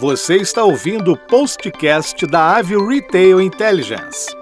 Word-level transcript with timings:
Você 0.00 0.36
está 0.36 0.64
ouvindo 0.64 1.12
o 1.12 1.16
postcast 1.16 2.26
da 2.26 2.56
Avio 2.56 2.88
Retail 2.88 3.38
Intelligence. 3.38 4.34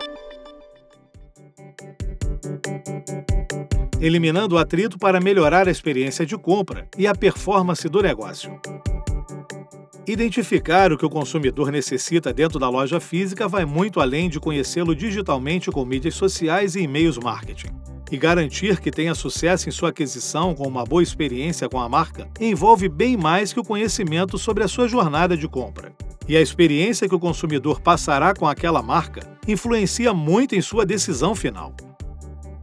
Eliminando 4.00 4.54
o 4.54 4.58
atrito 4.58 4.96
para 4.96 5.20
melhorar 5.20 5.66
a 5.66 5.70
experiência 5.72 6.24
de 6.24 6.38
compra 6.38 6.86
e 6.96 7.08
a 7.08 7.12
performance 7.12 7.88
do 7.88 8.00
negócio. 8.00 8.56
Identificar 10.06 10.92
o 10.92 10.96
que 10.96 11.04
o 11.04 11.10
consumidor 11.10 11.72
necessita 11.72 12.32
dentro 12.32 12.60
da 12.60 12.68
loja 12.68 13.00
física 13.00 13.48
vai 13.48 13.64
muito 13.64 13.98
além 13.98 14.30
de 14.30 14.38
conhecê-lo 14.38 14.94
digitalmente 14.94 15.72
com 15.72 15.84
mídias 15.84 16.14
sociais 16.14 16.76
e 16.76 16.82
e-mails 16.82 17.18
marketing. 17.18 17.87
E 18.10 18.16
garantir 18.16 18.80
que 18.80 18.90
tenha 18.90 19.14
sucesso 19.14 19.68
em 19.68 19.72
sua 19.72 19.90
aquisição 19.90 20.54
com 20.54 20.66
uma 20.66 20.84
boa 20.84 21.02
experiência 21.02 21.68
com 21.68 21.78
a 21.78 21.88
marca 21.88 22.28
envolve 22.40 22.88
bem 22.88 23.16
mais 23.16 23.52
que 23.52 23.60
o 23.60 23.64
conhecimento 23.64 24.38
sobre 24.38 24.64
a 24.64 24.68
sua 24.68 24.88
jornada 24.88 25.36
de 25.36 25.46
compra. 25.46 25.92
E 26.26 26.36
a 26.36 26.40
experiência 26.40 27.08
que 27.08 27.14
o 27.14 27.20
consumidor 27.20 27.80
passará 27.80 28.34
com 28.34 28.46
aquela 28.46 28.82
marca 28.82 29.20
influencia 29.46 30.14
muito 30.14 30.54
em 30.54 30.60
sua 30.62 30.86
decisão 30.86 31.34
final. 31.34 31.74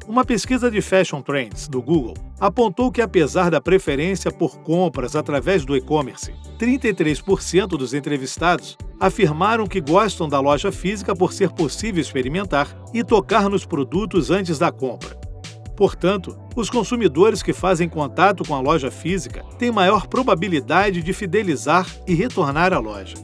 Uma 0.08 0.24
pesquisa 0.24 0.70
de 0.70 0.82
Fashion 0.82 1.22
Trends 1.22 1.68
do 1.68 1.82
Google 1.82 2.14
apontou 2.40 2.92
que, 2.92 3.02
apesar 3.02 3.50
da 3.50 3.60
preferência 3.60 4.32
por 4.32 4.60
compras 4.60 5.16
através 5.16 5.66
do 5.66 5.76
e-commerce, 5.76 6.32
33% 6.60 7.70
dos 7.70 7.94
entrevistados 7.94 8.78
afirmaram 9.00 9.66
que 9.66 9.82
gostam 9.82 10.30
da 10.30 10.40
loja 10.40 10.72
física 10.72 11.16
por 11.16 11.34
ser 11.34 11.50
possível 11.52 12.00
experimentar 12.00 12.76
e 12.94 13.04
tocar 13.04 13.50
nos 13.50 13.66
produtos 13.66 14.30
antes 14.30 14.60
da 14.60 14.72
compra. 14.72 15.25
Portanto, 15.76 16.38
os 16.56 16.70
consumidores 16.70 17.44
que 17.44 17.52
fazem 17.52 17.90
contato 17.90 18.44
com 18.46 18.56
a 18.56 18.62
loja 18.62 18.90
física 18.90 19.44
têm 19.60 19.72
maior 19.72 20.08
probabilidade 20.08 21.04
de 21.04 21.14
fidelizar 21.14 21.86
e 22.08 22.14
retornar 22.14 22.74
à 22.74 22.80
loja. 22.80 23.16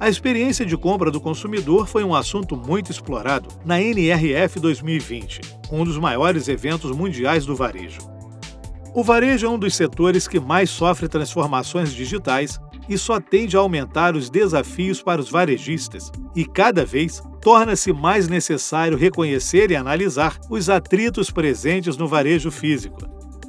A 0.00 0.08
experiência 0.08 0.66
de 0.66 0.76
compra 0.76 1.12
do 1.12 1.20
consumidor 1.20 1.86
foi 1.86 2.02
um 2.02 2.12
assunto 2.12 2.56
muito 2.56 2.90
explorado 2.90 3.48
na 3.64 3.80
NRF 3.80 4.58
2020, 4.58 5.40
um 5.70 5.84
dos 5.84 5.96
maiores 5.96 6.48
eventos 6.48 6.90
mundiais 6.90 7.46
do 7.46 7.54
varejo. 7.54 8.00
O 8.92 9.04
varejo 9.04 9.46
é 9.46 9.48
um 9.48 9.58
dos 9.58 9.76
setores 9.76 10.26
que 10.26 10.40
mais 10.40 10.70
sofre 10.70 11.06
transformações 11.08 11.94
digitais 11.94 12.60
e 12.92 12.98
só 12.98 13.18
tende 13.18 13.56
a 13.56 13.60
aumentar 13.60 14.14
os 14.14 14.28
desafios 14.28 15.02
para 15.02 15.20
os 15.20 15.30
varejistas, 15.30 16.12
e 16.36 16.44
cada 16.44 16.84
vez 16.84 17.22
torna-se 17.40 17.90
mais 17.92 18.28
necessário 18.28 18.98
reconhecer 18.98 19.70
e 19.70 19.76
analisar 19.76 20.38
os 20.50 20.68
atritos 20.68 21.30
presentes 21.30 21.96
no 21.96 22.06
varejo 22.06 22.50
físico, 22.50 23.00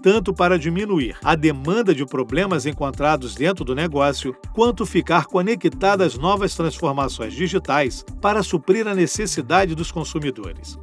tanto 0.02 0.34
para 0.34 0.58
diminuir 0.58 1.18
a 1.22 1.36
demanda 1.36 1.94
de 1.94 2.06
problemas 2.06 2.66
encontrados 2.66 3.36
dentro 3.36 3.66
do 3.66 3.76
negócio, 3.76 4.34
quanto 4.54 4.86
ficar 4.86 5.26
conectado 5.26 6.04
às 6.04 6.18
novas 6.18 6.56
transformações 6.56 7.34
digitais 7.34 8.06
para 8.22 8.44
suprir 8.44 8.88
a 8.88 8.96
necessidade 8.96 9.76
dos 9.76 9.92
consumidores. 9.92 10.80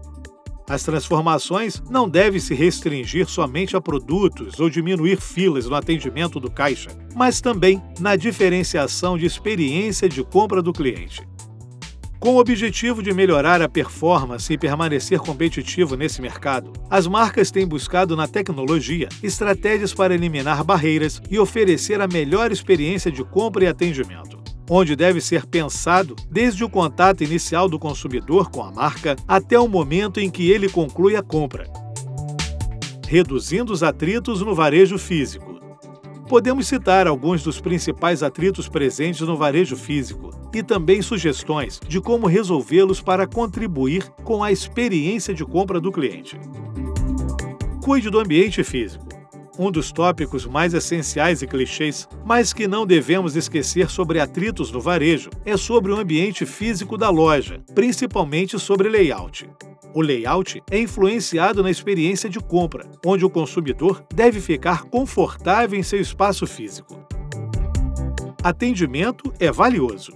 As 0.71 0.85
transformações 0.85 1.83
não 1.91 2.09
devem 2.09 2.39
se 2.39 2.55
restringir 2.55 3.27
somente 3.27 3.77
a 3.77 3.81
produtos 3.81 4.61
ou 4.61 4.71
diminuir 4.71 5.21
filas 5.21 5.67
no 5.67 5.75
atendimento 5.75 6.39
do 6.39 6.49
caixa, 6.49 6.91
mas 7.13 7.41
também 7.41 7.83
na 7.99 8.15
diferenciação 8.15 9.19
de 9.19 9.27
experiência 9.27 10.09
de 10.09 10.23
compra 10.23 10.63
do 10.63 10.73
cliente. 10.73 11.29
Com 12.21 12.35
o 12.35 12.39
objetivo 12.39 13.03
de 13.03 13.13
melhorar 13.13 13.61
a 13.61 13.69
performance 13.69 14.53
e 14.53 14.57
permanecer 14.57 15.19
competitivo 15.19 15.97
nesse 15.97 16.23
mercado, 16.23 16.73
as 16.89 17.05
marcas 17.05 17.51
têm 17.51 17.67
buscado 17.67 18.15
na 18.15 18.29
tecnologia 18.29 19.09
estratégias 19.25 19.93
para 19.93 20.15
eliminar 20.15 20.63
barreiras 20.63 21.21
e 21.29 21.37
oferecer 21.37 22.01
a 22.01 22.07
melhor 22.07 22.53
experiência 22.53 23.11
de 23.11 23.25
compra 23.25 23.65
e 23.65 23.67
atendimento, 23.67 24.40
onde 24.71 24.95
deve 24.95 25.21
ser 25.21 25.45
pensado 25.45 26.15
desde 26.31 26.63
o 26.63 26.71
contato 26.71 27.25
inicial 27.25 27.69
do 27.69 27.79
consumidor 27.79 28.51
com 28.51 28.63
a 28.63 28.71
marca 28.71 29.17
até 29.27 29.59
o 29.59 29.67
momento 29.67 30.21
em 30.21 30.31
que 30.31 30.49
ele 30.49 30.69
conclui 30.69 31.17
a 31.17 31.23
compra, 31.23 31.69
reduzindo 33.09 33.73
os 33.73 33.83
atritos 33.83 34.41
no 34.41 34.55
varejo 34.55 34.97
físico. 34.97 35.59
Podemos 36.29 36.69
citar 36.69 37.09
alguns 37.09 37.43
dos 37.43 37.61
principais 37.61 38.23
atritos 38.23 38.69
presentes 38.69 39.23
no 39.23 39.37
varejo 39.37 39.77
físico, 39.77 40.31
e 40.55 40.63
também 40.63 41.01
sugestões 41.01 41.81
de 41.87 42.01
como 42.01 42.27
resolvê-los 42.27 43.01
para 43.01 43.27
contribuir 43.27 44.09
com 44.25 44.43
a 44.43 44.51
experiência 44.51 45.33
de 45.33 45.45
compra 45.45 45.81
do 45.81 45.93
cliente. 45.93 46.39
Cuide 47.83 48.11
do 48.11 48.19
ambiente 48.19 48.63
físico. 48.63 49.10
Um 49.63 49.71
dos 49.71 49.93
tópicos 49.93 50.47
mais 50.47 50.73
essenciais 50.73 51.43
e 51.43 51.47
clichês, 51.47 52.09
mas 52.25 52.51
que 52.51 52.67
não 52.67 52.87
devemos 52.87 53.37
esquecer 53.37 53.91
sobre 53.91 54.19
atritos 54.19 54.73
no 54.73 54.81
varejo, 54.81 55.29
é 55.45 55.55
sobre 55.55 55.93
o 55.93 55.97
ambiente 55.97 56.47
físico 56.47 56.97
da 56.97 57.11
loja, 57.11 57.61
principalmente 57.75 58.59
sobre 58.59 58.89
layout. 58.89 59.47
O 59.93 60.01
layout 60.01 60.63
é 60.71 60.79
influenciado 60.79 61.63
na 61.63 61.71
experiência 61.71 62.31
de 62.31 62.41
compra, 62.41 62.89
onde 63.05 63.23
o 63.23 63.29
consumidor 63.29 64.03
deve 64.15 64.41
ficar 64.41 64.85
confortável 64.85 65.79
em 65.79 65.83
seu 65.83 66.01
espaço 66.01 66.47
físico. 66.47 66.99
Atendimento 68.43 69.31
é 69.39 69.53
valioso. 69.53 70.15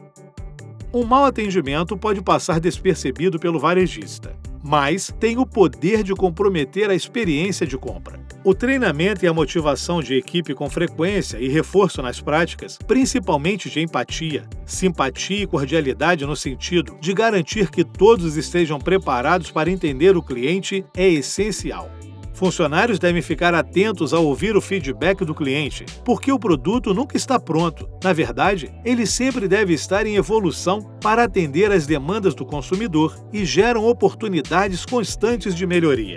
Um 0.90 1.04
mau 1.04 1.26
atendimento 1.26 1.98
pode 1.98 2.22
passar 2.22 2.58
despercebido 2.58 3.38
pelo 3.38 3.58
varejista, 3.58 4.34
mas 4.62 5.14
tem 5.20 5.36
o 5.36 5.44
poder 5.44 6.02
de 6.02 6.14
comprometer 6.14 6.88
a 6.88 6.94
experiência 6.94 7.66
de 7.66 7.76
compra. 7.76 8.23
O 8.46 8.54
treinamento 8.54 9.24
e 9.24 9.28
a 9.28 9.32
motivação 9.32 10.02
de 10.02 10.14
equipe 10.14 10.52
com 10.52 10.68
frequência 10.68 11.38
e 11.38 11.48
reforço 11.48 12.02
nas 12.02 12.20
práticas, 12.20 12.76
principalmente 12.86 13.70
de 13.70 13.80
empatia, 13.80 14.44
simpatia 14.66 15.44
e 15.44 15.46
cordialidade 15.46 16.26
no 16.26 16.36
sentido 16.36 16.94
de 17.00 17.14
garantir 17.14 17.70
que 17.70 17.82
todos 17.82 18.36
estejam 18.36 18.78
preparados 18.78 19.50
para 19.50 19.70
entender 19.70 20.14
o 20.14 20.22
cliente, 20.22 20.84
é 20.94 21.08
essencial. 21.08 21.90
Funcionários 22.34 22.98
devem 22.98 23.22
ficar 23.22 23.54
atentos 23.54 24.12
ao 24.12 24.26
ouvir 24.26 24.54
o 24.54 24.60
feedback 24.60 25.24
do 25.24 25.34
cliente, 25.34 25.86
porque 26.04 26.30
o 26.30 26.38
produto 26.38 26.92
nunca 26.92 27.16
está 27.16 27.40
pronto. 27.40 27.88
Na 28.02 28.12
verdade, 28.12 28.70
ele 28.84 29.06
sempre 29.06 29.48
deve 29.48 29.72
estar 29.72 30.04
em 30.04 30.16
evolução 30.16 30.82
para 31.00 31.24
atender 31.24 31.72
às 31.72 31.86
demandas 31.86 32.34
do 32.34 32.44
consumidor 32.44 33.16
e 33.32 33.42
geram 33.42 33.86
oportunidades 33.86 34.84
constantes 34.84 35.54
de 35.54 35.66
melhoria. 35.66 36.16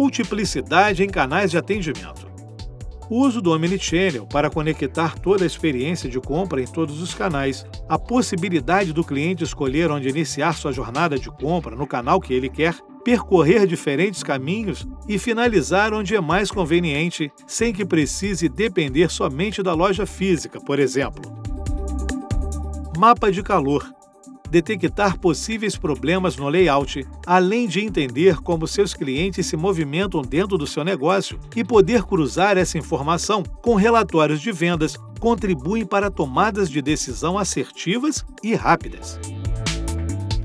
Multiplicidade 0.00 1.04
em 1.04 1.10
canais 1.10 1.50
de 1.50 1.58
atendimento. 1.58 2.26
O 3.10 3.18
uso 3.18 3.42
do 3.42 3.52
Omnichannel 3.52 4.26
para 4.26 4.48
conectar 4.48 5.18
toda 5.18 5.44
a 5.44 5.46
experiência 5.46 6.08
de 6.08 6.18
compra 6.18 6.62
em 6.62 6.64
todos 6.64 7.02
os 7.02 7.12
canais, 7.12 7.66
a 7.86 7.98
possibilidade 7.98 8.94
do 8.94 9.04
cliente 9.04 9.44
escolher 9.44 9.90
onde 9.90 10.08
iniciar 10.08 10.54
sua 10.54 10.72
jornada 10.72 11.18
de 11.18 11.28
compra 11.30 11.76
no 11.76 11.86
canal 11.86 12.18
que 12.18 12.32
ele 12.32 12.48
quer 12.48 12.78
percorrer 13.04 13.66
diferentes 13.66 14.22
caminhos 14.22 14.88
e 15.06 15.18
finalizar 15.18 15.92
onde 15.92 16.16
é 16.16 16.20
mais 16.20 16.50
conveniente, 16.50 17.30
sem 17.46 17.70
que 17.70 17.84
precise 17.84 18.48
depender 18.48 19.10
somente 19.10 19.62
da 19.62 19.74
loja 19.74 20.06
física, 20.06 20.58
por 20.62 20.78
exemplo. 20.78 21.30
Mapa 22.96 23.30
de 23.30 23.42
calor 23.42 23.99
detectar 24.50 25.18
possíveis 25.18 25.76
problemas 25.76 26.36
no 26.36 26.48
layout, 26.48 27.06
além 27.26 27.68
de 27.68 27.80
entender 27.80 28.38
como 28.40 28.66
seus 28.66 28.92
clientes 28.92 29.46
se 29.46 29.56
movimentam 29.56 30.22
dentro 30.22 30.58
do 30.58 30.66
seu 30.66 30.84
negócio 30.84 31.38
e 31.54 31.62
poder 31.62 32.02
cruzar 32.02 32.58
essa 32.58 32.78
informação 32.78 33.42
com 33.62 33.74
relatórios 33.74 34.40
de 34.40 34.50
vendas, 34.50 34.96
contribuem 35.18 35.84
para 35.84 36.10
tomadas 36.10 36.68
de 36.70 36.82
decisão 36.82 37.38
assertivas 37.38 38.24
e 38.42 38.54
rápidas 38.54 39.18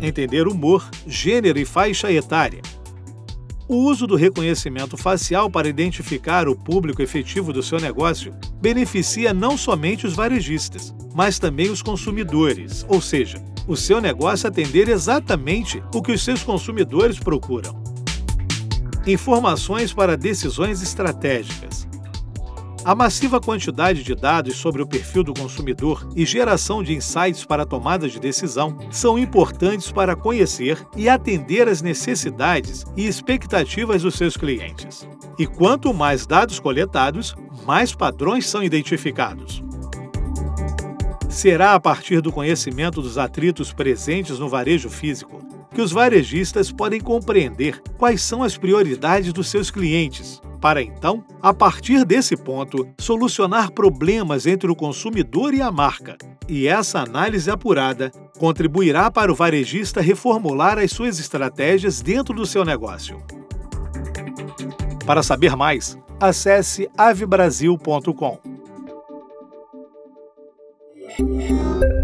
entender 0.02 0.48
humor, 0.48 0.88
gênero 1.08 1.60
e 1.60 1.66
faixa 1.66 2.12
etária. 2.12 2.62
O 3.68 3.78
uso 3.78 4.06
do 4.06 4.16
reconhecimento 4.16 4.96
facial 4.96 5.50
para 5.50 5.68
identificar 5.68 6.48
o 6.48 6.56
público 6.56 7.02
efetivo 7.02 7.52
do 7.52 7.64
seu 7.64 7.80
negócio 7.80 8.32
beneficia 8.62 9.34
não 9.34 9.58
somente 9.58 10.06
os 10.06 10.14
varejistas, 10.14 10.94
mas 11.16 11.40
também 11.40 11.72
os 11.72 11.82
consumidores, 11.82 12.86
ou 12.88 13.02
seja, 13.02 13.44
o 13.68 13.76
seu 13.76 14.00
negócio 14.00 14.48
atender 14.48 14.90
exatamente 14.90 15.82
o 15.94 16.02
que 16.02 16.12
os 16.12 16.24
seus 16.24 16.44
consumidores 16.44 17.20
procuram. 17.20 17.82
Informações 19.08 19.94
para 19.94 20.18
decisões 20.18 20.82
estratégicas. 20.82 21.88
A 22.84 22.94
massiva 22.94 23.42
quantidade 23.42 24.04
de 24.04 24.14
dados 24.14 24.58
sobre 24.58 24.80
o 24.80 24.88
perfil 24.88 25.24
do 25.24 25.34
consumidor 25.34 26.08
e 26.16 26.24
geração 26.24 26.84
de 26.84 26.94
insights 26.94 27.44
para 27.44 27.64
a 27.64 27.66
tomada 27.66 28.08
de 28.08 28.20
decisão 28.20 28.78
são 28.92 29.18
importantes 29.18 29.92
para 29.92 30.16
conhecer 30.16 30.78
e 30.96 31.10
atender 31.10 31.68
às 31.68 31.82
necessidades 31.82 32.86
e 32.96 33.08
expectativas 33.08 34.04
dos 34.04 34.14
seus 34.14 34.38
clientes. 34.38 35.08
E 35.40 35.48
quanto 35.48 35.92
mais 35.96 36.28
dados 36.28 36.60
coletados, 36.60 37.36
mais 37.66 37.96
padrões 37.96 38.48
são 38.48 38.64
identificados. 38.64 39.64
Será 41.36 41.74
a 41.74 41.80
partir 41.82 42.22
do 42.22 42.32
conhecimento 42.32 43.02
dos 43.02 43.18
atritos 43.18 43.74
presentes 43.74 44.40
no 44.40 44.48
varejo 44.48 44.90
físico 44.90 45.46
que 45.74 45.82
os 45.82 45.92
varejistas 45.92 46.72
podem 46.72 47.02
compreender 47.02 47.82
quais 47.98 48.22
são 48.22 48.42
as 48.42 48.58
prioridades 48.58 49.34
dos 49.34 49.50
seus 49.50 49.70
clientes 49.70 50.42
para 50.62 50.82
então, 50.82 51.24
a 51.42 51.54
partir 51.54 52.06
desse 52.06 52.38
ponto, 52.38 52.88
solucionar 52.98 53.72
problemas 53.72 54.48
entre 54.48 54.72
o 54.72 54.76
consumidor 54.76 55.54
e 55.54 55.62
a 55.62 55.70
marca. 55.70 56.18
E 56.48 56.68
essa 56.68 57.02
análise 57.02 57.52
apurada 57.52 58.12
contribuirá 58.40 59.12
para 59.12 59.30
o 59.30 59.36
varejista 59.36 60.00
reformular 60.00 60.80
as 60.80 60.92
suas 60.92 61.20
estratégias 61.20 62.02
dentro 62.02 62.34
do 62.34 62.46
seu 62.46 62.64
negócio. 62.64 63.22
Para 65.06 65.22
saber 65.22 65.56
mais, 65.56 65.98
acesse 66.20 66.90
avebrasil.com. 66.98 68.55
Thank 71.18 71.50
you. 71.50 71.95